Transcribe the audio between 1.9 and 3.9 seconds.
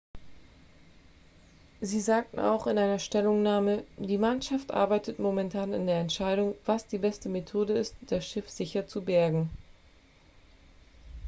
sagten auch in einer stellungnahme